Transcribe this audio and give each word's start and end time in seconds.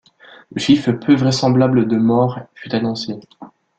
Le 0.51 0.59
chiffre 0.59 0.93
peu 0.93 1.13
vraisemblable 1.13 1.87
de 1.87 1.95
morts 1.95 2.39
fut 2.55 2.73
avancé. 2.73 3.19